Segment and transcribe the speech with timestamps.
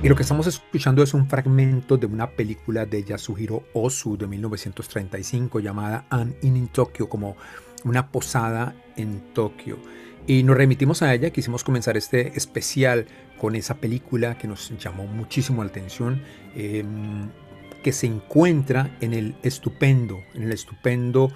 [0.00, 4.26] Y lo que estamos escuchando es un fragmento de una película de Yasuhiro Ozu de
[4.26, 7.36] 1935 llamada An Inn in Tokyo, como
[7.84, 9.76] una posada en Tokio.
[10.28, 13.06] Y nos remitimos a ella, quisimos comenzar este especial
[13.38, 16.22] con esa película que nos llamó muchísimo la atención,
[16.54, 17.30] em,
[17.82, 21.32] que se encuentra en el estupendo, en el estupendo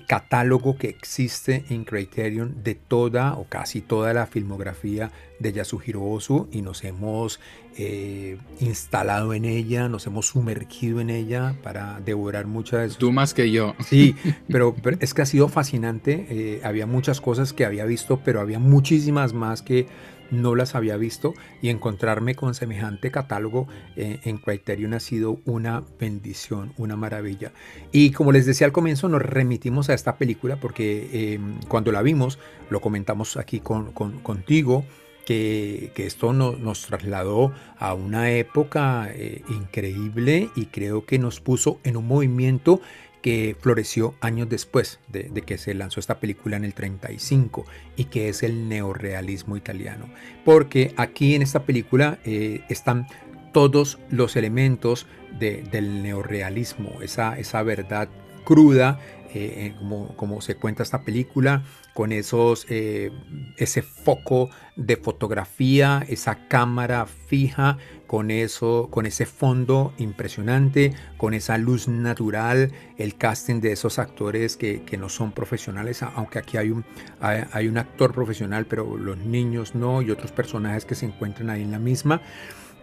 [0.00, 6.48] catálogo que existe en Criterion de toda o casi toda la filmografía de Yasuhiro Ozu
[6.52, 7.40] y nos hemos
[7.76, 12.98] eh, instalado en ella, nos hemos sumergido en ella para devorar muchas...
[12.98, 13.74] Tú más que yo.
[13.84, 14.14] Sí,
[14.48, 16.26] pero, es que ha sido fascinante.
[16.30, 19.86] Eh, había muchas cosas que había visto, pero había muchísimas más que
[20.34, 25.82] no las había visto y encontrarme con semejante catálogo eh, en Criterion ha sido una
[25.98, 27.52] bendición, una maravilla.
[27.92, 32.02] Y como les decía al comienzo, nos remitimos a esta película porque em, cuando la
[32.02, 32.38] vimos,
[32.70, 34.84] lo comentamos aquí con, contigo,
[35.24, 41.96] que, esto nos trasladó a una época eh, increíble y creo que nos puso en
[41.96, 42.80] un movimiento
[43.24, 47.64] que floreció años después de, que se lanzó esta película en el 35
[47.96, 50.10] y que es el neorealismo italiano.
[50.44, 53.06] Porque aquí en esta película eh, están
[53.54, 55.06] todos los elementos
[55.38, 58.10] del neorealismo, esa, esa verdad
[58.44, 59.00] cruda,
[59.34, 59.74] eh, eh,
[60.16, 68.30] como, se cuenta esta película, con esos, ese foco de fotografía, esa cámara fija, con
[68.30, 74.84] eso, con ese fondo impresionante, con esa luz natural, el casting de esos actores que,
[74.98, 76.84] no son profesionales, aunque aquí hay un,
[77.20, 81.62] hay, un actor profesional, pero los niños no, y otros personajes que se encuentran ahí
[81.62, 82.20] en la misma.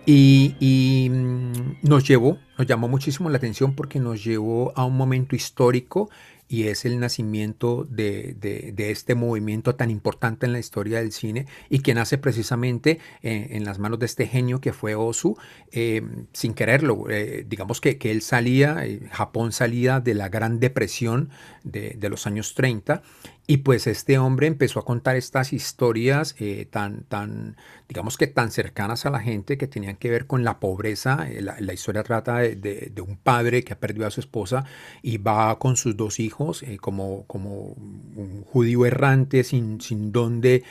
[0.05, 4.97] Y, y, mm, nos llevó, nos llamó muchísimo la atención porque nos llevó a un
[4.97, 6.09] momento histórico
[6.51, 8.35] y es el nacimiento de,
[8.77, 13.79] este movimiento tan importante en la historia del cine y que nace precisamente en, las
[13.79, 15.37] manos de este genio que fue Osu,
[15.71, 16.01] eh,
[16.33, 17.09] sin quererlo.
[17.09, 21.29] Eh, digamos que, que, él salía, eh, Japón salía de la Gran Depresión
[21.63, 23.01] de, de los años 30
[23.47, 27.57] y pues este hombre empezó a contar estas historias eh, tan, tan,
[27.89, 31.27] digamos que tan cercanas a la gente que tenían que ver con la pobreza.
[31.29, 34.65] Eh, la, historia trata de, un padre que ha perdido a su esposa
[35.01, 37.75] y va con sus dos hijos eh, como, como
[38.15, 40.63] un judío errante sin, sin dónde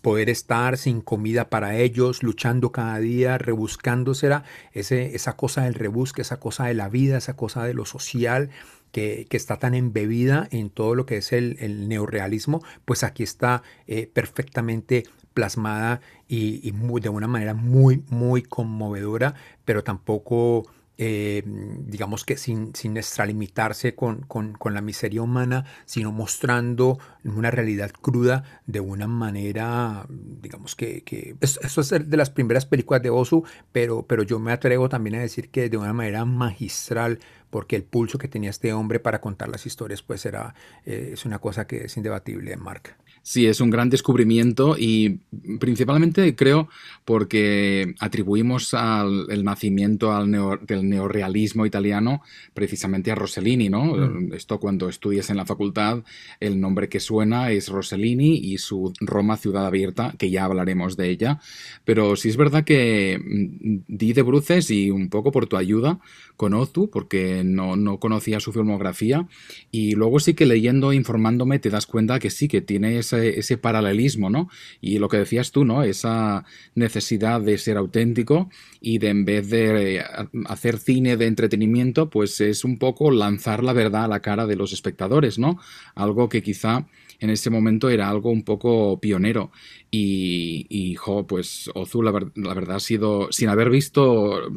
[0.00, 6.22] poder estar, sin comida para ellos, luchando cada día, rebuscándosela, ese, esa cosa del rebusque,
[6.22, 8.50] esa cosa de la vida, esa cosa de lo social
[8.94, 14.06] que, está tan embebida en todo lo que es el, neorealismo, pues aquí está eh,
[14.06, 15.02] perfectamente
[15.34, 19.34] plasmada y, de una manera muy, muy conmovedora,
[19.64, 20.64] pero tampoco
[20.96, 27.90] eh, digamos que sin, sin extralimitarse con, con, la miseria humana, sino mostrando una realidad
[27.90, 33.44] cruda de una manera, digamos que, que eso es de las primeras películas de Osu,
[33.72, 37.18] pero, pero yo me atrevo también a decir que de una manera magistral,
[37.50, 40.54] porque el pulso que tenía este hombre para contar las historias, pues era,
[40.84, 42.96] eh, es una cosa que es indebatible, Mark.
[43.26, 45.18] Sí, es un gran descubrimiento y
[45.58, 46.68] principalmente creo
[47.06, 50.30] porque atribuimos al, el nacimiento al
[50.66, 52.20] del neorealismo italiano
[52.52, 53.96] precisamente a Rossellini, ¿no?
[53.96, 54.34] Mm.
[54.34, 56.02] Esto cuando estudias en la facultad,
[56.38, 61.08] el nombre que suena es Rossellini y su Roma Ciudad Abierta, que ya hablaremos de
[61.08, 61.40] ella.
[61.86, 65.98] Pero sí es verdad que mm, di de bruces y un poco por tu ayuda
[66.36, 69.26] con Ozu, porque no, no conocía su filmografía
[69.70, 73.58] y luego sí que leyendo, informándome, te das cuenta que sí, que tiene esa ese,
[73.58, 74.48] paralelismo, ¿no?
[74.80, 75.82] Y lo que decías tú, ¿no?
[75.82, 76.44] Esa
[76.74, 80.04] necesidad de ser auténtico y de en vez de eh,
[80.46, 84.56] hacer cine de entretenimiento, pues es un poco lanzar la verdad a la cara de
[84.56, 85.58] los espectadores, ¿no?
[85.94, 86.86] Algo que quizá
[87.20, 89.50] en ese momento era algo un poco pionero.
[89.90, 90.96] Y, y
[91.28, 94.50] pues Ozu, la, verdad ha sido, sin haber visto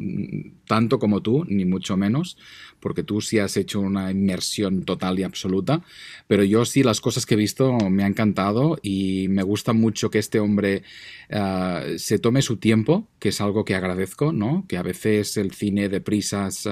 [0.66, 2.36] tanto como tú, ni mucho menos,
[2.80, 5.82] porque tú sí has hecho una inmersión total y absoluta,
[6.26, 10.10] pero yo sí las cosas que he visto me han encantado y me gusta mucho
[10.10, 10.82] que este hombre
[11.30, 14.64] ah, se tome su tiempo, que es algo que agradezco, ¿no?
[14.68, 16.68] Que a veces el cine de prisas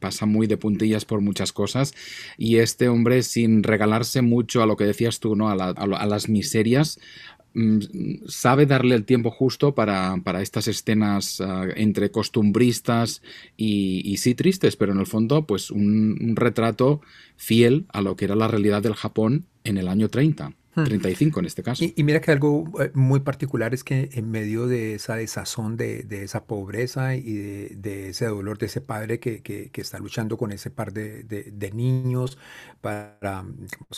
[0.00, 1.94] pasa muy de puntillas por muchas cosas
[2.36, 5.48] y este hombre sin regalarse mucho a lo que decías tú, ¿no?
[5.48, 6.98] a las miserias,
[8.28, 13.22] sabe darle el tiempo justo para, estas escenas ah, entre costumbristas
[13.56, 17.00] y, sí tristes, pero en el fondo pues un, retrato
[17.36, 20.52] fiel a lo que era la realidad del Japón en el año 30.
[20.84, 21.84] 35 en este caso.
[21.84, 26.02] Y, mira que algo eh, muy particular es que en medio de esa desazón, de,
[26.02, 29.98] de esa pobreza y de, de, ese dolor de ese padre que, que, que está
[29.98, 32.38] luchando con ese par de, de niños
[32.80, 33.44] para,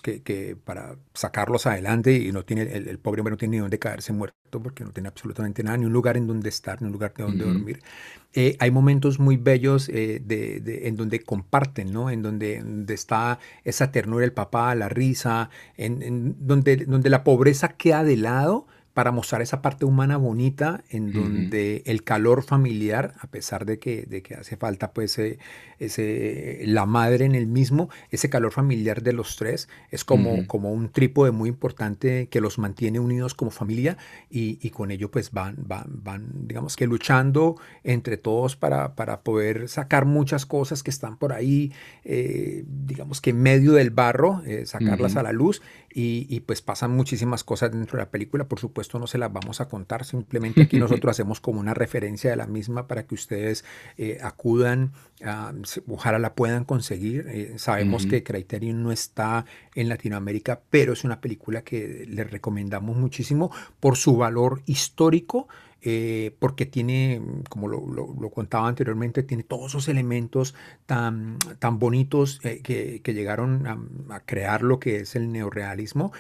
[0.03, 3.61] que, que, para sacarlos adelante y no tiene, el, el, pobre hombre no tiene ni
[3.61, 6.87] dónde caerse muerto porque no tiene absolutamente nada, ni un lugar en donde estar, ni
[6.87, 7.83] un lugar de donde dormir.
[8.35, 12.11] Eh, hay momentos muy bellos eh, de, de, en donde comparten, ¿no?
[12.11, 17.69] En donde, está esa ternura del papá, la risa, en, en donde, donde la pobreza
[17.69, 18.67] queda de lado
[18.99, 24.07] para mostrar esa parte humana bonita en donde el calor familiar, a pesar de que,
[24.07, 25.39] de que hace falta pues eh,
[25.79, 30.73] ese, la madre en el mismo, ese calor familiar de los tres es como, como
[30.73, 33.99] un trípode muy importante que los mantiene unidos como familia
[34.31, 37.55] y, y con ello pues van, van, van, digamos que luchando
[37.85, 41.73] entre todos para, para poder sacar muchas cosas que están por ahí,
[42.03, 46.63] eh, digamos que en medio del barro, eh, sacarlas a la luz y, y pues
[46.63, 50.05] pasan muchísimas cosas dentro de la película, por supuesto no se las vamos a contar,
[50.05, 53.65] simplemente aquí nosotros hacemos como una referencia de la misma para que ustedes
[53.97, 54.93] eh, acudan,
[55.89, 57.27] ojalá la puedan conseguir.
[57.29, 59.45] Eh, sabemos que Criterion no está
[59.75, 63.51] en Latinoamérica, pero es una película que les recomendamos muchísimo
[63.81, 65.49] por su valor histórico.
[65.81, 70.57] Eh, porque tiene, como lo, lo, lo, contaba anteriormente, tiene todos esos elementos
[70.87, 73.79] tan, tan bonitos eh, que, que, llegaron a,
[74.17, 76.11] a, crear lo que es el neorealismo.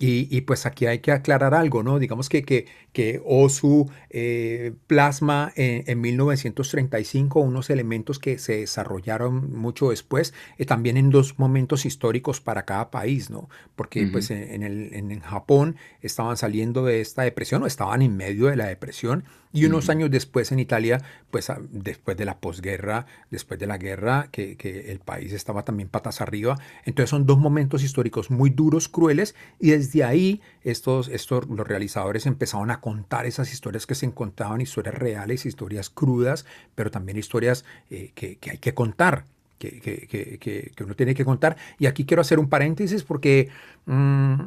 [0.00, 1.98] Y, y, pues aquí hay que aclarar algo, ¿no?
[1.98, 9.52] Digamos que, que, que Osu eh, plasma en, en, 1935 unos elementos que se desarrollaron
[9.58, 13.48] mucho después, eh, también en dos momentos históricos para cada país, ¿no?
[13.74, 14.12] Porque uh -huh.
[14.12, 18.46] pues en, el, en, en, Japón estaban saliendo de esta depresión o estaban en medio
[18.46, 19.92] de la depresión y unos uh -huh.
[19.92, 24.92] años después en Italia, pues después de la posguerra, después de la guerra, que, que
[24.92, 26.58] el país estaba también patas arriba.
[26.84, 31.66] Entonces son dos momentos históricos muy duros, crueles y desde desde ahí estos, estos, los
[31.66, 36.44] realizadores empezaron a contar esas historias que se encontraban, historias reales, historias crudas,
[36.74, 39.24] pero también historias eh, que, hay que contar.
[39.58, 41.56] Que, que, que, uno tiene que contar.
[41.80, 43.48] Y aquí quiero hacer un paréntesis porque
[43.86, 44.42] mmm,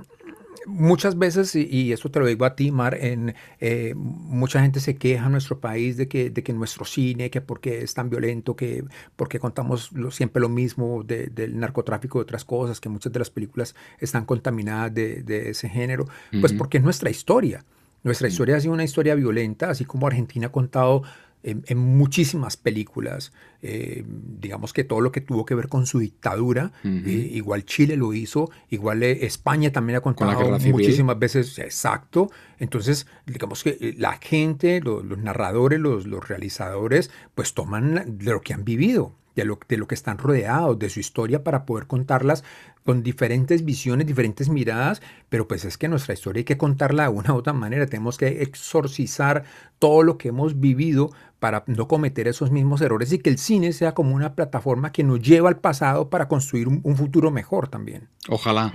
[0.65, 4.95] muchas veces, y esto te lo digo a ti, Mar, en, eh, mucha gente se
[4.95, 8.55] queja en nuestro país de que, de que nuestro cine, que porque es tan violento,
[8.55, 8.83] que
[9.15, 13.19] porque contamos lo, siempre lo mismo de, del narcotráfico y otras cosas, que muchas de
[13.19, 16.41] las películas están contaminadas de, de ese género, uh -huh.
[16.41, 17.63] pues porque es nuestra historia.
[18.03, 18.31] Nuestra uh -huh.
[18.31, 21.03] historia ha sido una historia violenta, así como Argentina ha contado
[21.43, 25.99] en, en, muchísimas películas, eh, digamos que todo lo que tuvo que ver con su
[25.99, 27.07] dictadura, uh -huh.
[27.07, 32.29] eh, igual Chile lo hizo, igual eh, España también ha contado muchísimas veces, exacto,
[32.59, 38.41] entonces digamos que la gente, los, los narradores, los, los, realizadores, pues toman de lo
[38.41, 41.87] que han vivido, de lo, de lo que están rodeados, de su historia para poder
[41.87, 42.43] contarlas
[42.83, 47.09] con diferentes visiones, diferentes miradas, pero pues es que nuestra historia hay que contarla de
[47.09, 49.43] una u otra manera, tenemos que exorcizar
[49.79, 53.73] todo lo que hemos vivido para no cometer esos mismos errores y que el cine
[53.73, 57.67] sea como una plataforma que nos lleva al pasado para construir un, un futuro mejor
[57.67, 58.07] también.
[58.29, 58.73] Ojalá.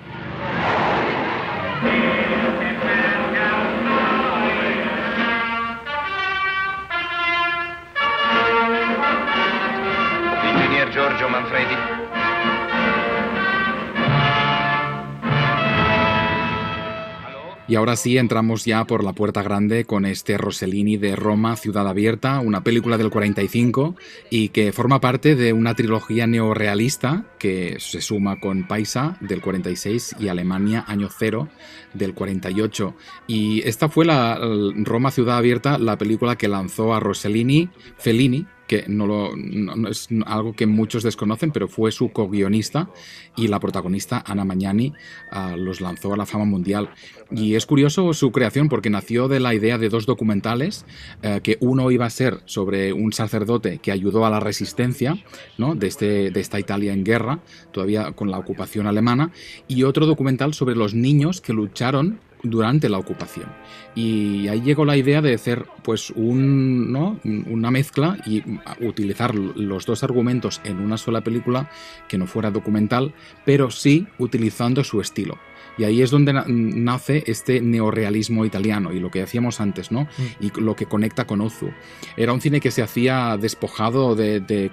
[17.68, 21.88] Y ahora sí entramos ya por la puerta grande con este Rossellini de Roma, Ciudad
[21.88, 23.96] Abierta, una película del 45
[24.30, 30.16] y que forma parte de una trilogía neorealista que se suma con Paisa del 46
[30.20, 31.48] y Alemania Año Cero
[31.92, 32.94] del 48.
[33.26, 34.38] Y esta fue la
[34.76, 37.68] Roma, Ciudad Abierta, la película que lanzó a Rossellini,
[37.98, 42.88] Fellini, que no, lo, es algo que muchos desconocen, pero fue su co-guionista
[43.36, 44.92] y la protagonista, Ana Magnani,
[45.32, 46.90] uh, los lanzó a la fama mundial.
[47.30, 50.84] Y es curioso su creación porque nació de la idea de dos documentales,
[51.24, 55.22] uh, que uno iba a ser sobre un sacerdote que ayudó a la resistencia
[55.58, 55.74] ¿no?
[55.74, 57.40] de, este, de esta Italia en guerra,
[57.72, 59.32] todavía con la ocupación alemana,
[59.68, 63.46] y otro documental sobre los niños que lucharon durante la ocupación.
[63.94, 67.18] Y ahí llegó la idea de hacer pues un, ¿no?
[67.24, 68.42] una mezcla y
[68.80, 71.70] utilizar los dos argumentos en una sola película
[72.08, 73.14] que no fuera documental,
[73.44, 75.38] pero sí utilizando su estilo.
[75.78, 80.02] Y ahí es donde nace este neorealismo italiano y lo que decíamos antes, ¿no?
[80.02, 80.44] Mm.
[80.44, 81.70] Y lo que conecta con Ozu.
[82.16, 84.70] Era un cine que se hacía despojado de, de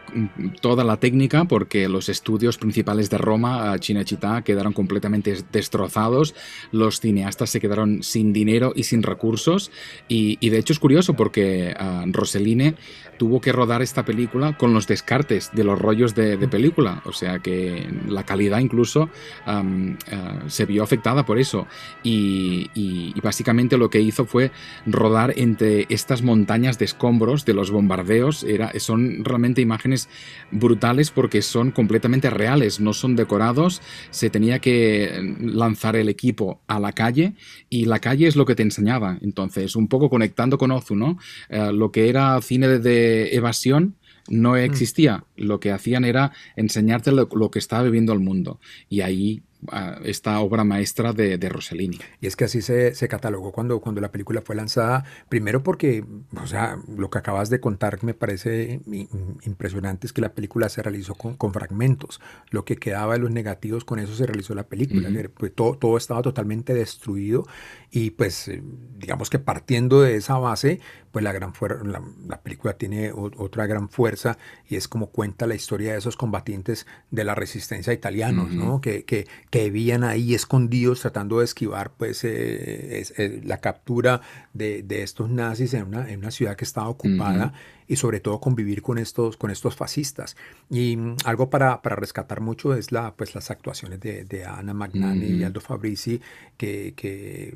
[0.62, 6.36] toda la técnica porque los estudios principales de Roma, Cinecittà, quedaron completamente destrozados.
[6.72, 9.72] Los cineastas se quedaron sin dinero y sin recursos.
[10.08, 12.76] Y, y de hecho es curioso porque uh, Rossellini
[13.24, 17.02] tuvo que rodar esta película con los descartes de los rollos de, de película.
[17.06, 19.10] O sea que la calidad incluso
[19.48, 21.66] um, uh, se vio afectada por eso.
[22.04, 24.52] Y, y, básicamente lo que hizo fue
[24.86, 28.44] rodar entre estas montañas de escombros de los bombardeos.
[28.44, 30.10] Era, son realmente imágenes
[30.52, 33.82] brutales porque son completamente reales, no son decorados.
[34.10, 37.36] Se tenía que lanzar el equipo a la calle
[37.70, 39.18] y la calle es lo que te enseñaba.
[39.22, 41.18] Entonces, un poco conectando con Ozu, ¿no?
[41.48, 43.96] Eh, lo que era cine de evasión
[44.30, 44.58] no mm.
[44.58, 45.26] existía.
[45.36, 48.60] Lo que hacían era enseñarte lo, lo, que estaba viviendo el mundo.
[48.90, 49.44] Y ahí
[50.04, 52.00] esta obra maestra de, de, Rossellini.
[52.22, 56.06] Y es que así se, se, catalogó cuando, cuando la película fue lanzada, primero porque,
[56.42, 58.82] o sea, lo que acabas de contar me parece
[59.44, 63.32] impresionante, es que la película se realizó con, con fragmentos, lo que quedaba de los
[63.32, 67.46] negativos, con eso se realizó la película, pues todo, todo estaba totalmente destruido
[67.96, 68.64] y pues eh,
[68.98, 70.80] digamos que partiendo de esa base,
[71.12, 75.54] pues la, gran la, la película tiene otra gran fuerza y es como cuenta la
[75.54, 78.82] historia de esos combatientes de la resistencia italianos, ¿no?
[78.82, 84.22] Que, que, que vivían ahí escondidos tratando de esquivar pues eh, eh, la captura
[84.54, 87.54] de, de, estos nazis en una, en una ciudad que estaba ocupada
[87.88, 90.36] y sobre todo convivir con estos, con estos fascistas.
[90.70, 94.74] Y mm, algo para, para, rescatar mucho es la, pues, las actuaciones de, de Ana
[94.74, 96.22] Magnani y Aldo Fabrici
[96.58, 97.56] que, que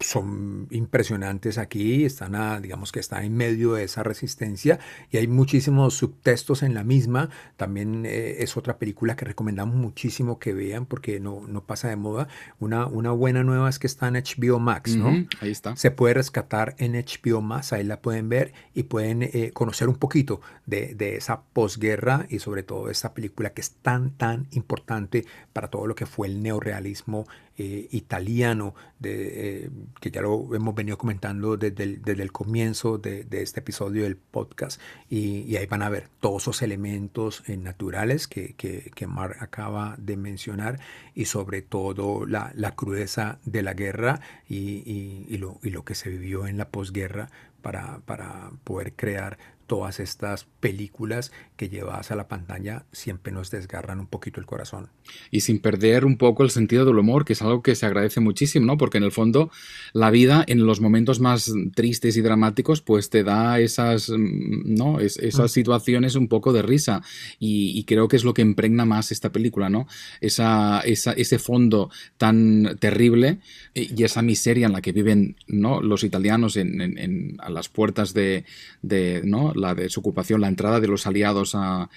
[0.00, 4.78] son impresionantes aquí, están a, digamos que están en medio de esa resistencia
[5.10, 7.30] y hay muchísimos subtextos en la misma.
[7.56, 11.96] También eh, es otra película que recomendamos muchísimo que vean porque no, no pasa de
[11.96, 12.28] moda.
[12.60, 15.08] Una, una buena nueva es que está en HBO Max, ¿no?
[15.40, 15.74] ahí está.
[15.76, 19.96] Se puede rescatar en HBO Max, ahí la pueden ver y pueden eh, conocer un
[19.96, 24.46] poquito de, de esa posguerra y sobre todo de esta película que es tan, tan
[24.52, 27.26] importante para todo lo que fue el neorealismo
[27.60, 32.98] eh, italiano, de, eh, que ya lo hemos venido comentando desde el, desde el comienzo
[32.98, 38.28] de, este episodio del podcast, y, ahí van a ver todos esos elementos eh, naturales
[38.28, 40.78] que, que, que, Mar acaba de mencionar,
[41.16, 45.84] y sobre todo la, la crudeza de la guerra y, y, y, lo, y lo
[45.84, 47.28] que se vivió en la posguerra
[47.60, 49.36] para, para poder crear
[49.68, 54.88] todas estas películas que llevadas a la pantalla siempre nos desgarran un poquito el corazón.
[55.30, 58.20] Y sin perder un poco el sentido del humor, que es algo que se agradece
[58.20, 58.78] muchísimo, ¿no?
[58.78, 59.50] Porque en el fondo
[59.92, 65.00] la vida en los momentos más tristes y dramáticos pues te da esas, ¿no?
[65.00, 65.54] Es, esas mm.
[65.54, 67.02] situaciones un poco de risa
[67.38, 69.86] y, y, creo que es lo que impregna más esta película, ¿no?
[70.20, 73.38] Esa, esa, ese fondo tan terrible
[73.74, 75.82] y esa miseria en la que viven ¿no?
[75.82, 78.44] los italianos en, en, en a las puertas de,
[78.82, 79.52] de ¿no?
[79.58, 81.88] La desocupación, la entrada de los aliados a,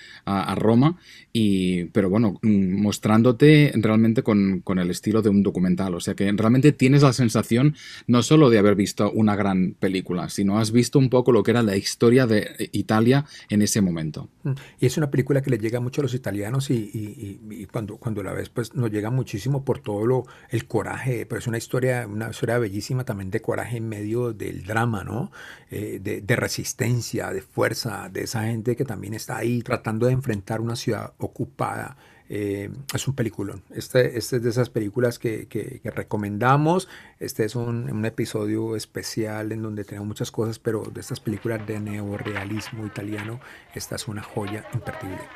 [0.55, 0.97] Roma,
[1.33, 5.95] y, pero bueno, mm, mostrándote realmente con, con, el estilo de un documental.
[5.95, 7.75] O sea que realmente tienes la sensación
[8.07, 11.51] no solo de haber visto una gran película, sino has visto un poco lo que
[11.51, 14.29] era la historia de Italia en ese momento.
[14.43, 17.65] Mm, y es una película que le llega mucho a los italianos y, y, y
[17.65, 21.47] cuando, cuando la ves pues nos llega muchísimo por todo lo, el coraje, pero es
[21.47, 25.31] una historia, una historia bellísima también de coraje en medio del drama, ¿no?
[25.69, 30.13] Eh, de, de resistencia, de fuerza, de esa gente que también está ahí tratando de
[30.13, 31.97] enfrentar una ciudad ocupada.
[32.33, 33.61] Eh, es un peliculón.
[33.71, 36.87] Este, este, es de esas películas que, que, que recomendamos.
[37.19, 41.67] Este es un, un, episodio especial en donde tenemos muchas cosas, pero de estas películas
[41.67, 43.41] de neorealismo italiano,
[43.75, 45.27] esta es una joya imperdible.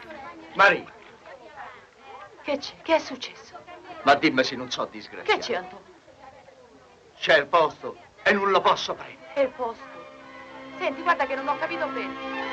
[0.56, 0.86] Mari!
[2.46, 2.76] Che c'è?
[2.82, 3.56] Che è successo?
[4.04, 5.34] Ma dimmi se non so disgrazia.
[5.34, 5.84] Che c'è, Antonio?
[7.18, 9.34] C'è il posto e non lo posso prendere.
[9.34, 9.95] È il posto?
[10.78, 12.45] Senti, guarda che non ho capito bene.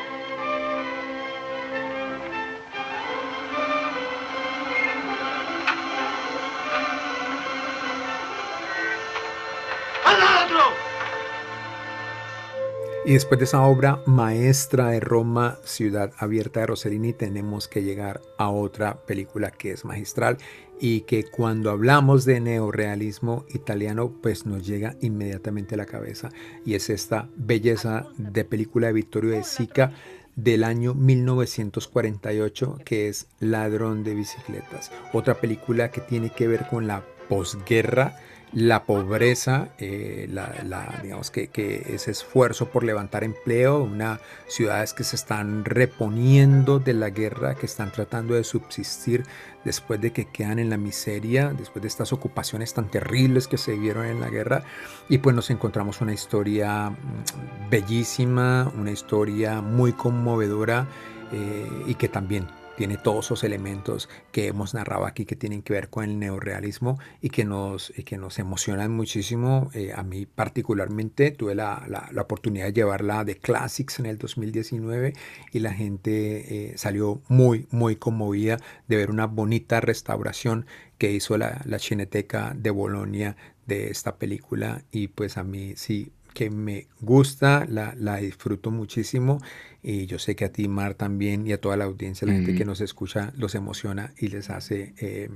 [13.05, 18.21] Y después de esa obra maestra de Roma, Ciudad Abierta de Rossellini, tenemos que llegar
[18.39, 20.39] a otra película que es magistral
[20.79, 26.29] y que cuando hablamos de neorealismo italiano, pues nos llega inmediatamente a la cabeza.
[26.65, 29.93] Y es esta belleza de película de Vittorio de Sica
[30.37, 34.93] del año 1948, que es Ladrón de Bicicletas.
[35.13, 38.17] Otra película que tiene que ver con la posguerra
[38.53, 45.05] la pobreza, eh, la, digamos que, que, ese esfuerzo por levantar empleo, unas ciudades que
[45.05, 49.25] se están reponiendo de la guerra, que están tratando de subsistir
[49.65, 53.75] después de que quedan en la miseria, después de estas ocupaciones tan terribles que se
[53.77, 54.65] vieron en la guerra.
[55.09, 60.87] Y pues nos encontramos una historia mm, bellísima, una historia muy conmovedora
[61.33, 65.73] eh, y que también tiene todos esos elementos que hemos narrado aquí que tienen que
[65.73, 69.71] ver con el neorealismo y que nos, que nos emocionan muchísimo.
[69.75, 75.13] Eh, a mí particularmente tuve la, la, oportunidad de llevarla de Classics en el 2019
[75.53, 80.67] y la gente eh, salió muy, muy conmovida de ver una bonita restauración
[80.99, 83.37] que hizo la, la Cineteca de Bolonia
[83.67, 89.41] de esta película y pues a mí sí que me gusta, la, la, disfruto muchísimo
[89.83, 92.55] y yo sé que a ti, Mar, también y a toda la audiencia, la gente
[92.55, 95.29] que nos escucha, los emociona y les hace eh,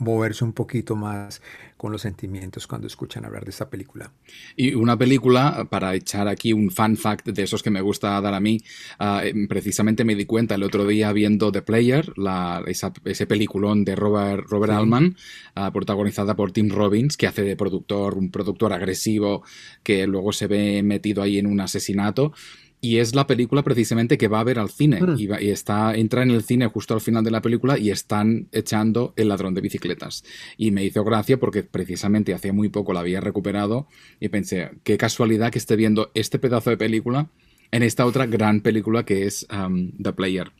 [0.00, 1.40] moverse un poquito más
[1.76, 4.12] con los sentimientos cuando escuchan hablar de esta película.
[4.56, 8.34] Y una película, para echar aquí un fun fact de esos que me gusta dar
[8.34, 8.58] a mí,
[8.98, 13.84] ah, em, precisamente me di cuenta el otro día viendo The Player, la, ese peliculón
[13.84, 15.16] de Robert, Robert Altman,
[15.54, 19.42] ah, protagonizada por Tim Robbins, que hace de productor, un productor agresivo
[19.82, 22.32] que luego se ve metido ahí en un asesinato
[22.80, 25.00] y es la película precisamente que va a ver al cine.
[25.00, 25.16] Mm.
[25.18, 29.12] Y, está, entra en el cine justo al final de la película y están echando
[29.16, 30.24] el ladrón de bicicletas.
[30.56, 33.86] Y me hizo gracia porque precisamente hacía muy poco la había recuperado
[34.18, 37.28] y pensé, qué casualidad que esté viendo este pedazo de película
[37.70, 40.52] en esta otra gran película que es um, The Player.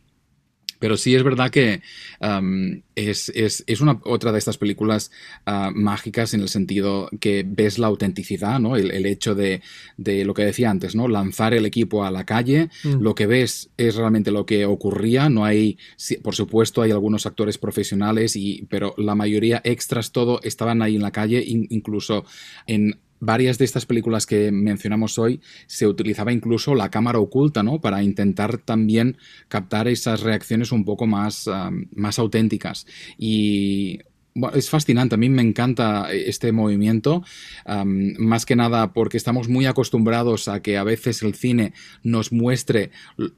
[0.80, 1.82] Pero sí es verdad que
[2.96, 5.12] es, una, otra de estas películas
[5.46, 8.76] ah, mágicas en el sentido que ves la autenticidad, ¿no?
[8.76, 9.62] El, hecho de,
[9.96, 11.06] lo que decía antes, ¿no?
[11.06, 13.00] Lanzar el equipo a la calle, mm.
[13.00, 15.78] lo que ves es realmente lo que ocurría, no hay,
[16.22, 21.02] por supuesto, hay algunos actores profesionales, y, pero la mayoría extras, todo, estaban ahí en
[21.02, 22.24] la calle, incluso
[22.66, 27.80] en varias de estas películas que mencionamos hoy se utilizaba incluso la cámara oculta, ¿no?
[27.80, 29.16] Para intentar también
[29.48, 31.48] captar esas reacciones un poco más,
[31.94, 32.86] más auténticas.
[33.16, 34.00] Y
[34.54, 37.24] es fascinante, a mí me encanta este movimiento,
[37.66, 41.72] más que nada porque estamos muy acostumbrados a que a veces el cine
[42.02, 42.90] nos muestre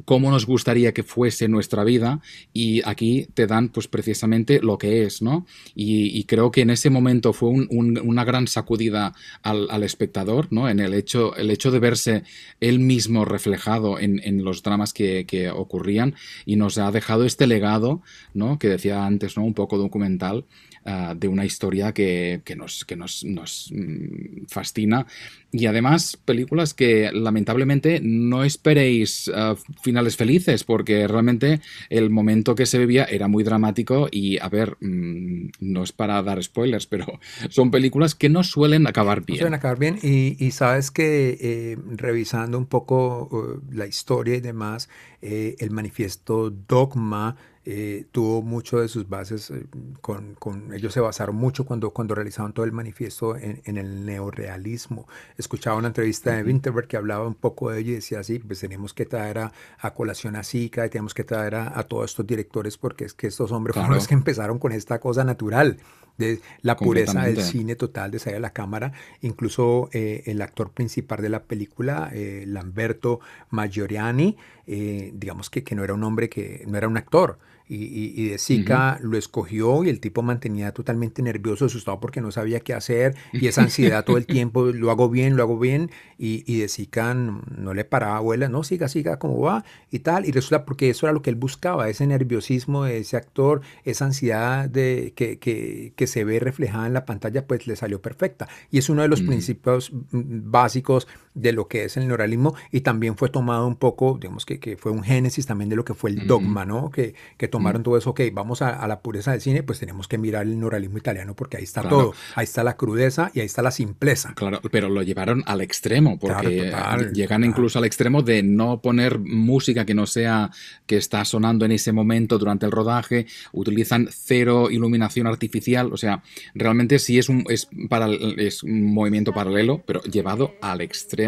[0.04, 2.20] cómo nos gustaría que fuese nuestra vida
[2.52, 5.46] y aquí te dan pues precisamente lo que es, ¿no?
[5.74, 10.68] Y, creo que en ese momento fue una gran sacudida al, espectador, ¿no?
[10.68, 12.22] En el hecho, el hecho de verse
[12.60, 16.14] él mismo reflejado en, los dramas que, que, ocurrían
[16.46, 18.02] y nos ha dejado este legado,
[18.34, 18.58] ¿no?
[18.58, 19.44] Que decía antes, ¿no?
[19.44, 20.44] Un poco documental
[20.84, 23.24] Ah, de una historia que, nos, que nos,
[23.72, 25.06] mm, fascina.
[25.52, 32.66] Y además, películas que lamentablemente no esperéis ah, finales felices, porque realmente el momento que
[32.66, 37.06] se vivía era muy dramático y, a ver, mm, no es para dar spoilers, pero
[37.50, 39.38] son películas que no suelen acabar bien.
[39.38, 44.88] suelen acabar bien y, sabes que eh, revisando un poco uh, la historia y demás,
[45.20, 49.66] eh, el manifiesto Dogma eh, tuvo mucho de sus bases, eh,
[50.00, 54.04] con, con, ellos se basaron mucho cuando, cuando realizaban todo el manifiesto en, en el
[54.04, 55.06] neorealismo.
[55.38, 58.58] Escuchaba una entrevista de Winterberg que hablaba un poco de ello y decía así, pues
[58.58, 62.10] tenemos que traer a, a colación a Zika y tenemos que traer a, a, todos
[62.10, 65.78] estos directores porque es que estos hombres fueron los que empezaron con esta cosa natural
[66.18, 68.92] de la pureza del cine total, de salir a la cámara.
[69.20, 73.20] Incluso eh, el actor principal de la película, Lamberto
[73.50, 78.38] Maggioriani, digamos que, que no era un hombre que no era un actor, y, de
[78.38, 83.14] Zika lo escogió y el tipo mantenía totalmente nervioso, asustado porque no sabía qué hacer
[83.32, 86.68] y esa ansiedad todo el tiempo, lo hago bien, lo hago bien y, y de
[86.68, 90.26] Zika no, le paraba abuela, no, siga, siga, cómo va y tal.
[90.26, 94.06] Y resulta porque eso era lo que él buscaba, ese nerviosismo de ese actor, esa
[94.06, 98.48] ansiedad de, que, que, que se ve reflejada en la pantalla, pues le salió perfecta.
[98.70, 102.82] Y es uno de los principios mm, básicos de lo que es el neuralismo y
[102.82, 105.94] también fue tomado un poco, digamos que, que fue un génesis también de lo que
[105.94, 106.90] fue el dogma, ¿no?
[106.90, 110.18] Que, que tomaron todo eso, ok, vamos a, la pureza del cine, pues tenemos que
[110.18, 113.62] mirar el neuralismo italiano porque ahí está todo, ahí está la crudeza y ahí está
[113.62, 114.34] la simpleza.
[114.34, 116.72] Claro, pero lo llevaron al extremo, porque
[117.14, 120.50] llegan incluso al extremo de no poner música que no sea
[120.86, 126.22] que está sonando en ese momento durante el rodaje, utilizan cero iluminación artificial, o sea,
[126.54, 131.21] realmente sí es un, es para, es un movimiento paralelo, pero llevado al extremo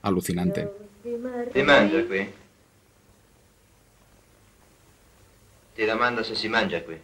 [0.00, 0.74] alucinante.
[5.74, 6.98] Ti domando se si mangia qui.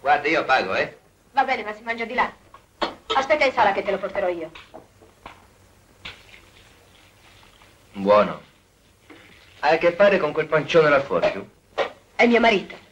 [0.00, 0.98] Guarda, io pago, eh?
[1.32, 2.32] Va bene, ma si mangia di là.
[3.14, 4.50] Aspetta in sala che te lo porterò io.
[7.92, 8.40] Buono.
[9.60, 11.48] Hai a che fare con quel pancione là fuori, tu?
[12.14, 12.88] È mio marito.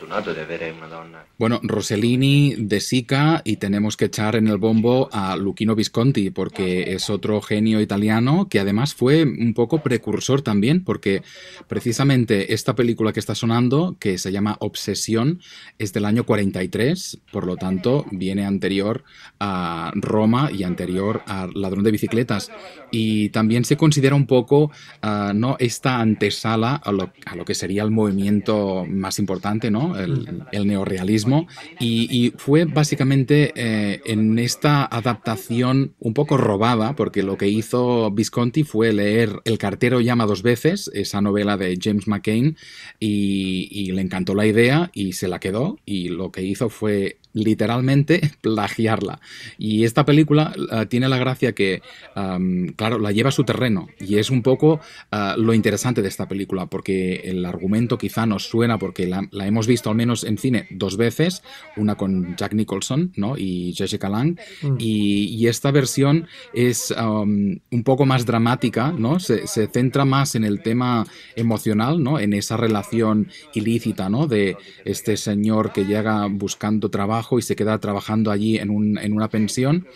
[0.00, 1.24] Fortunato di avere una.
[1.36, 6.94] Bueno, Rossellini de Sica y tenemos que echar en el bombo a Luchino Visconti porque
[6.94, 11.22] es otro genio italiano que además fue un poco precursor también porque
[11.68, 15.40] precisamente esta película que está sonando, que se llama Obsesión,
[15.78, 19.04] es del año 43, por lo tanto viene anterior
[19.38, 22.50] a Roma y anterior a Ladrón de Bicicletas
[22.90, 24.70] y también se considera un poco
[25.02, 26.90] ah, no esta antesala a
[27.24, 29.89] a lo, que sería el movimiento más importante, ¿no?
[29.96, 31.46] El, neorrealismo,
[31.78, 38.64] y, fue básicamente eh, en esta adaptación un poco robada, porque lo que hizo Visconti
[38.64, 42.56] fue leer El cartero llama dos veces, esa novela de James McCain,
[42.98, 48.20] y le encantó la idea y se la quedó, y lo que hizo fue literalmente
[48.40, 49.20] plagiarla.
[49.58, 51.82] Y esta película uh, tiene la gracia que,
[52.16, 54.80] um, claro, la lleva a su terreno y es un poco
[55.12, 59.46] uh, lo interesante de esta película, porque el argumento quizá nos suena porque la, la,
[59.46, 61.42] hemos visto al menos en cine dos veces,
[61.76, 63.36] una con Jack Nicholson ¿no?
[63.36, 64.76] y Jessica Lange, mm.
[64.78, 69.18] y, y, esta versión es um, un poco más dramática, ¿no?
[69.18, 72.18] Se, se, centra más en el tema emocional, ¿no?
[72.18, 74.26] en esa relación ilícita ¿no?
[74.26, 79.12] de este señor que llega buscando trabajo y se queda trabajando allí en, un, en
[79.12, 79.86] una pensión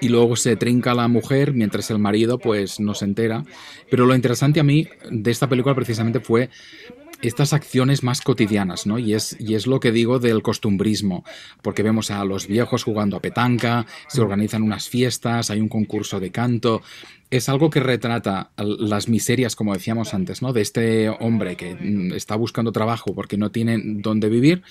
[0.00, 3.44] y luego se trinca la mujer mientras el marido pues no se entera.
[3.90, 6.50] Pero lo interesante a mí de esta película precisamente fue
[7.22, 8.98] estas acciones más cotidianas, ¿no?
[8.98, 11.24] Y es, y es lo que digo del costumbrismo,
[11.62, 16.20] porque vemos a los viejos jugando a petanca, se organizan unas fiestas, hay un concurso
[16.20, 16.82] de canto,
[17.30, 20.52] es algo que retrata las miserias, como decíamos antes, ¿no?
[20.52, 24.62] De este hombre que mm, está buscando trabajo porque no tiene dónde vivir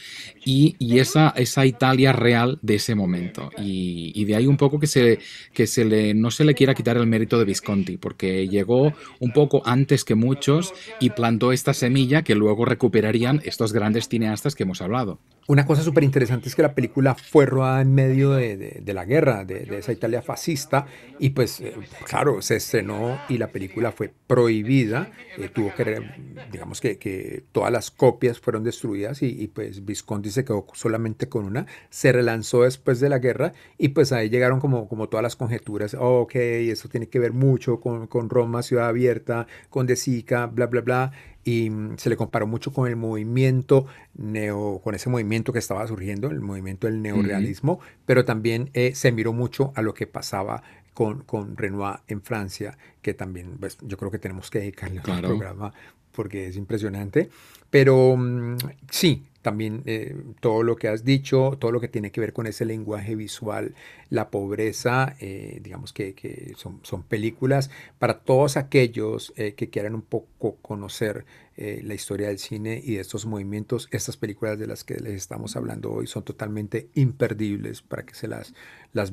[0.45, 3.51] y, y esa, esa Italia real de ese momento.
[3.57, 5.19] Y, y, de ahí un poco que, se,
[5.53, 9.31] que se le, no se le quiera quitar el mérito de Visconti, porque llegó un
[9.33, 14.63] poco antes que muchos y plantó esta semilla que luego recuperarían estos grandes cineastas que
[14.63, 15.19] hemos hablado.
[15.47, 19.05] Una cosa súper interesante es que la película fue rodada en medio de, de, la
[19.05, 20.87] guerra, de, de, esa Italia fascista,
[21.19, 26.01] y pues, eh, claro, se estrenó y la película fue prohibida, eh, tuvo que,
[26.51, 31.29] digamos que, que, todas las copias fueron destruidas y, y, pues Visconti se quedó solamente
[31.29, 35.21] con una, se relanzó después de la guerra y pues ahí llegaron como, como todas
[35.21, 39.85] las conjeturas, oh, ok, eso tiene que ver mucho con, con Roma, ciudad abierta, con
[39.85, 41.11] De Sica, bla, bla, bla,
[41.45, 45.87] y mm, se le comparó mucho con el movimiento neo, con ese movimiento que estaba
[45.87, 47.99] surgiendo, el movimiento del neorealismo, uh -huh.
[48.05, 52.77] pero también eh, se miró mucho a lo que pasaba con, con Renoir en Francia,
[53.01, 55.31] que también pues, yo creo que tenemos que dedicarle claro.
[55.31, 55.73] un programa
[56.11, 57.29] porque es impresionante.
[57.69, 58.57] Pero mm,
[58.89, 62.47] sí, también eh, todo lo que has dicho, todo lo que tiene que ver con
[62.47, 63.75] ese lenguaje visual,
[64.09, 69.93] la pobreza, eh, digamos que, que son, son, películas para todos aquellos eh, que quieran
[69.93, 71.25] un poco conocer
[71.57, 73.87] eh, la historia del cine y de estos movimientos.
[73.91, 78.27] Estas películas de las que les estamos hablando hoy son totalmente imperdibles para que se
[78.27, 78.53] las,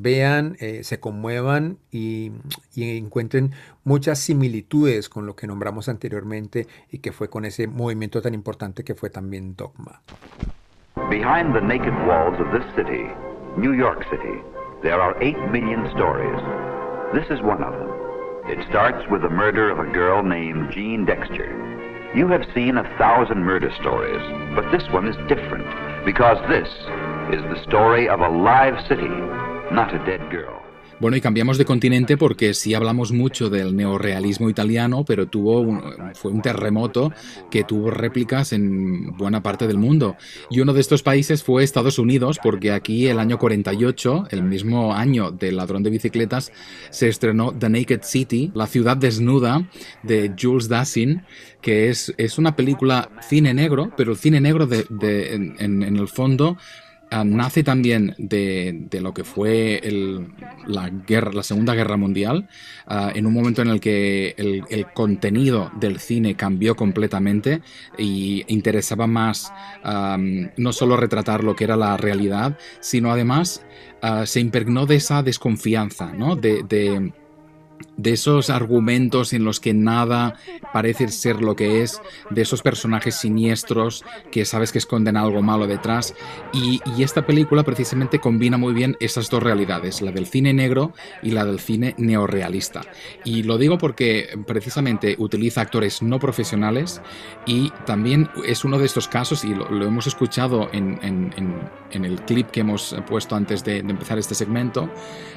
[0.00, 2.32] vean, eh, se conmuevan y,
[2.74, 3.52] y, encuentren
[3.84, 8.82] muchas similitudes con lo que nombramos anteriormente y que fue con ese movimiento tan importante
[8.82, 10.02] que fue también Dogma.
[11.08, 13.06] Behind the naked walls of this city,
[13.56, 14.42] New York City,
[14.82, 16.40] there are 8 million stories.
[17.14, 18.02] This is one of them.
[18.48, 21.71] It starts with the murder of a girl named Jean Dexter.
[22.14, 24.20] You have seen a thousand murder stories,
[24.54, 25.66] but this one is different
[26.04, 26.68] because this
[27.32, 29.08] is the story of a live city,
[29.72, 30.61] not a dead girl.
[31.02, 35.82] Bueno, y cambiamos de continente porque sí hablamos mucho del neorrealismo italiano, pero tuvo un,
[36.14, 37.12] fue un terremoto
[37.50, 40.16] que tuvo réplicas en buena parte del mundo.
[40.48, 44.94] Y uno de estos países fue Estados Unidos, porque aquí el año 48, el mismo
[44.94, 46.52] año del ladrón de bicicletas,
[46.90, 49.68] se estrenó The Naked City, la ciudad desnuda
[50.04, 51.22] de Jules Dassin,
[51.60, 54.86] que es, es una película cine negro, pero cine negro de,
[55.32, 56.58] en, el fondo
[57.24, 59.80] nace también de, de, lo que fue
[60.66, 62.48] la, guerra, la Segunda Guerra Mundial,
[62.88, 67.62] uh, en un momento en el que el, el, contenido del cine cambió completamente
[67.98, 69.52] y interesaba más
[70.56, 73.64] no solo retratar lo que era la realidad, sino además
[74.02, 76.36] uh, se impregnó de esa desconfianza, ¿no?
[76.36, 77.12] de
[77.96, 80.36] de esos argumentos en los que nada
[80.72, 82.00] parece ser lo que es,
[82.30, 86.14] de esos personajes siniestros que sabes que esconden algo malo detrás.
[86.52, 90.92] Y, y, esta película precisamente combina muy bien esas dos realidades, la del cine negro
[91.22, 92.82] y la del cine neorrealista.
[93.24, 97.02] Y lo digo porque precisamente utiliza actores no profesionales
[97.46, 101.54] y también es uno de estos casos, y lo, hemos escuchado en, en, en,
[101.90, 104.88] en, el clip que hemos puesto antes de, de empezar este segmento,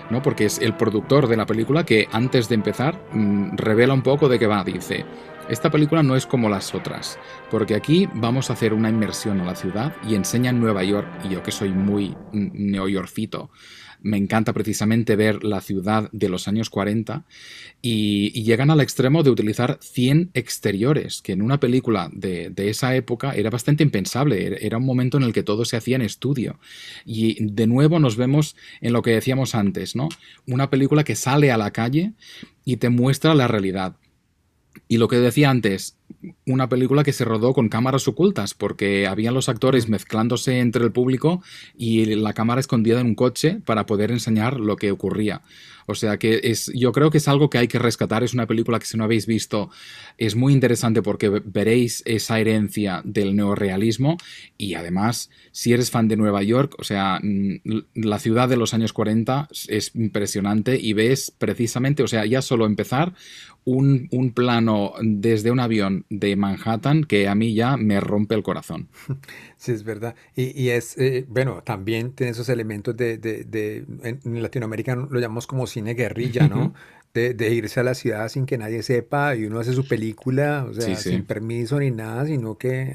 [0.09, 0.21] ¿no?
[0.21, 4.29] porque es el productor de la película que antes de empezar, mm, revela un poco
[4.29, 4.63] de qué va.
[4.63, 5.05] Dice,
[5.49, 7.19] esta película no es como las otras,
[7.51, 11.07] porque aquí vamos a hacer una inmersión a la ciudad y enseña en Nueva York,
[11.23, 13.49] y yo que soy muy neoyorfito,
[14.05, 17.25] me encanta precisamente ver la ciudad de los años 40
[17.81, 23.31] y, llegan al extremo de utilizar 100 exteriores, que en una película de, esa época
[23.31, 26.59] era bastante impensable, era un momento en el que todo se hacía en estudio.
[27.03, 30.09] Y de nuevo nos vemos en lo que decíamos antes, ¿no?
[30.45, 32.13] Una película que sale a la calle
[32.63, 33.95] y te muestra la realidad.
[34.87, 35.97] Y lo que decía antes,
[36.45, 40.91] una película que se rodó con cámaras ocultas, porque habían los actores mezclándose entre el
[40.91, 41.41] público
[41.77, 45.41] y la cámara escondida en un coche para poder enseñar lo que ocurría.
[45.87, 48.23] O sea que es, yo creo que es algo que hay que rescatar.
[48.23, 49.69] Es una película que si no habéis visto
[50.17, 54.17] es muy interesante porque veréis esa herencia del neorealismo
[54.57, 57.59] y además si eres fan de Nueva York, o sea, mm,
[57.95, 62.65] la ciudad de los años 40 es impresionante y ves precisamente, o sea, ya solo
[62.65, 63.13] empezar
[63.63, 68.43] un, un plano desde un avión de Manhattan que a mí ya me rompe el
[68.43, 68.89] corazón.
[69.57, 70.13] Sí, es verdad.
[70.35, 75.19] Y, y es, eh, bueno, también tiene esos elementos de, de, de, en Latinoamérica lo
[75.19, 76.73] llamamos como cine guerrilla, ¿no?
[77.15, 80.73] de, irse a la ciudad sin que nadie sepa y uno hace su película, o
[80.73, 82.93] sea, sin permiso ni nada, sino que,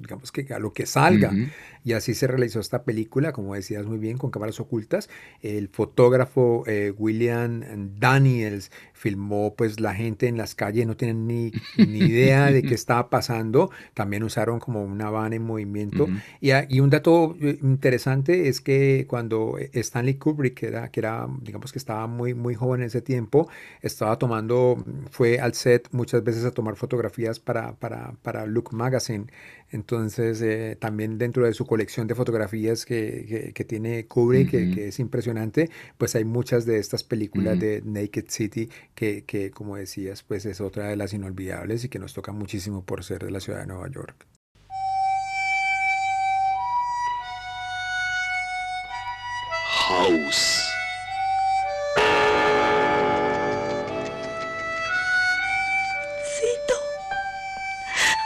[0.00, 1.32] digamos que a lo que salga.
[1.84, 5.08] Y así se realizó esta película, como decías muy bien, con cámaras ocultas.
[5.40, 7.62] El fotógrafo eh, William
[7.98, 12.74] Daniels filmó pues la gente en las calles, no tienen ni, ni idea de qué
[12.74, 13.70] estaba pasando.
[13.94, 16.08] También usaron como una van en movimiento.
[16.40, 21.28] y, y, un dato eh, interesante es que cuando Stanley Kubrick, que era, que era
[21.42, 23.48] digamos que estaba muy, muy joven en ese tiempo,
[23.80, 29.26] estaba tomando, fue al set muchas veces a tomar fotografías para, para, para Look Magazine.
[29.70, 34.99] Entonces, eh, también dentro de su colección de fotografías que, que, tiene Kubrick, que, es
[34.99, 40.45] impresionante, pues hay muchas de estas películas de Naked City que, que, como decías, pues
[40.45, 43.59] es otra de las inolvidables y que nos toca muchísimo por ser de la ciudad
[43.59, 44.27] de Nueva York.
[49.87, 50.73] House.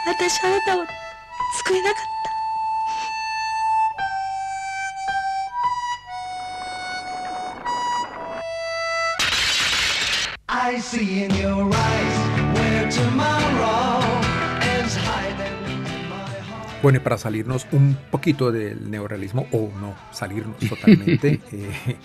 [0.08, 0.86] 私あなたを
[1.64, 2.31] 救えなかった
[16.83, 21.97] Bueno, y para salirnos un poquito del neorealismo, o no salirnos totalmente, eh,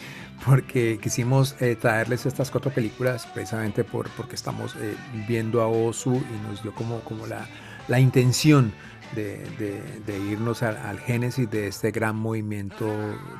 [0.46, 4.96] porque quisimos eh, traerles estas cuatro películas precisamente por, porque estamos eh,
[5.28, 7.48] viendo a Osu y nos dio como, como la,
[7.88, 8.74] la intención
[9.16, 9.48] de,
[10.30, 12.86] irnos al, génesis de este gran movimiento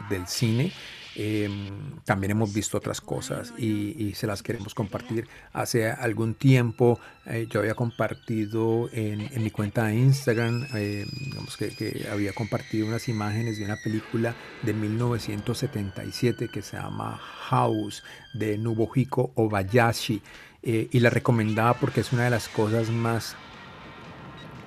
[0.10, 0.72] del cine.
[1.20, 5.28] Em, también hemos visto otras cosas y, se las queremos compartir.
[5.52, 12.08] Hace algún tiempo eh, yo había compartido en, mi cuenta de Instagram, eh, digamos que,
[12.12, 18.04] había compartido unas imágenes de una película de 1977 que se llama House
[18.36, 20.22] de Nobuhiko Obayashi
[20.62, 23.36] eh, y la recomendaba porque es una de las cosas más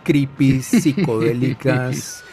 [0.02, 2.24] creepy, psicodélicas,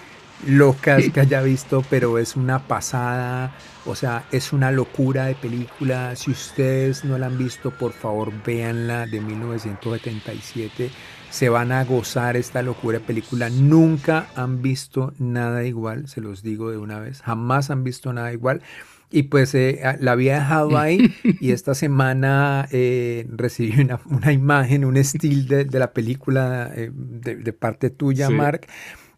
[0.46, 6.16] locas que haya visto, pero es una pasada, o sea, es una locura de película.
[6.16, 10.90] Si ustedes no la han visto, por favor, véanla de 1977.
[11.30, 13.50] Se van a gozar esta locura de película.
[13.50, 17.22] Nunca han visto nada igual, se los digo de una vez.
[17.22, 18.62] Jamás han visto nada igual.
[19.10, 24.84] Y pues eh, la había dejado ahí y esta semana eh, recibí una, una, imagen,
[24.84, 28.68] un estilo de, de, la película eh, de, de, parte tuya, Mark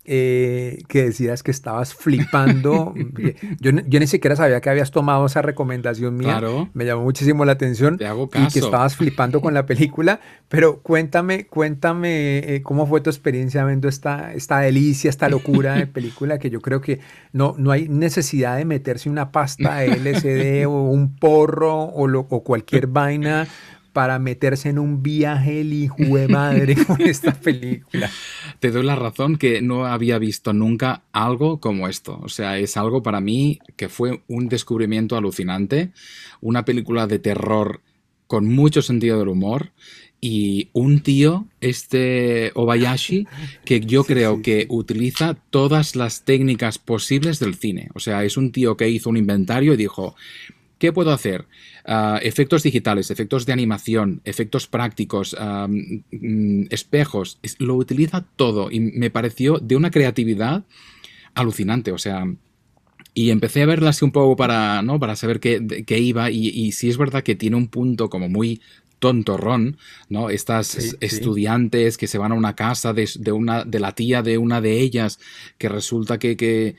[0.06, 2.94] eh, que decías que estabas flipando.
[3.60, 6.42] yo, yo, ni siquiera sabía que habías tomado esa recomendación mía.
[6.74, 8.00] Me llamó muchísimo la atención.
[8.00, 10.20] Y que estabas flipando con la película.
[10.48, 15.86] Pero cuéntame, cuéntame eh, cómo fue tu experiencia viendo esta, esta delicia, esta locura de
[15.86, 17.00] película que yo creo que
[17.32, 22.88] no, no hay necesidad de meterse una pasta LSD o un porro o, o cualquier
[22.88, 23.48] vaina
[23.94, 28.10] para meterse en un viaje el hijo de madre con esta película.
[28.60, 32.20] Te doy la razón que no había visto nunca algo como esto.
[32.22, 35.92] O sea, es algo para mí que fue un descubrimiento alucinante,
[36.42, 37.82] una película de terror
[38.28, 39.72] con mucho sentido del humor
[40.22, 43.26] y un tío, este Obayashi,
[43.66, 47.90] que yo creo que utiliza todas las técnicas posibles del cine.
[47.96, 50.16] O sea, es un tío que hizo un inventario y dijo,
[50.80, 51.46] ¿qué puedo hacer?
[51.86, 59.12] Ah, efectos digitales, efectos de animación, efectos prácticos, mm, espejos, lo utiliza todo y me
[59.12, 60.64] pareció de una creatividad
[61.36, 62.26] alucinante, o sea,
[63.14, 65.00] y empecé a verla así un poco para, ¿no?
[65.00, 68.30] para saber qué, qué iba y, y sí es verdad que tiene un punto como
[68.30, 68.62] muy
[69.00, 69.78] tontorrón,
[70.10, 70.30] ¿no?
[70.30, 74.62] Estas estudiantes que se van a una casa de, una, de la tía de una
[74.62, 75.20] de ellas,
[75.58, 76.76] que resulta que, eh,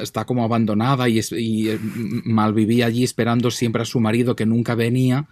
[0.00, 4.74] está como abandonada y, y eh, malvivía allí esperando siempre a su marido que nunca
[4.74, 5.26] venía.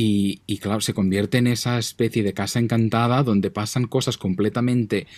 [0.00, 5.08] Y, claro, se convierte en esa especie de casa encantada donde pasan cosas completamente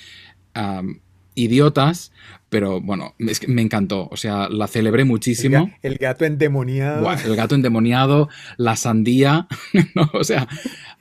[1.34, 2.12] idiotas,
[2.48, 4.08] pero bueno, es que me encantó.
[4.10, 5.70] O sea, la celebré muchísimo.
[5.82, 7.10] El, gato endemoniado.
[7.12, 9.46] el gato endemoniado, la sandía.
[10.12, 10.48] O sea,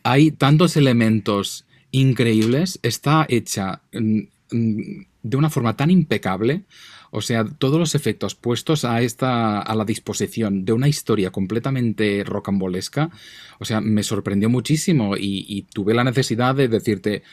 [0.03, 2.79] hay tantos elementos increíbles.
[2.83, 4.19] Está hecha mm,
[4.51, 6.63] mm, de una forma tan impecable.
[7.11, 12.23] O sea, todos los efectos puestos a esta a la disposición de una historia completamente
[12.23, 13.09] rocambolesca,
[13.57, 17.23] o sea, me sorprendió muchísimo y tuve la necesidad de decirte,